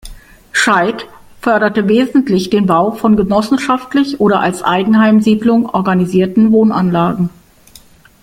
Scheidt 0.51 1.05
förderte 1.41 1.87
wesentlich 1.87 2.49
den 2.49 2.65
Bau 2.65 2.89
von 2.89 3.15
genossenschaftlich 3.15 4.19
oder 4.19 4.39
als 4.39 4.63
Eigenheimsiedlung 4.63 5.69
organisierten 5.75 6.51
Wohnanlagen. 6.51 7.29